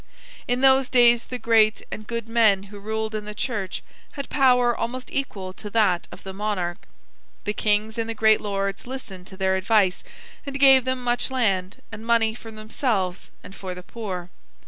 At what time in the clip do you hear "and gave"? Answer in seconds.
10.43-10.85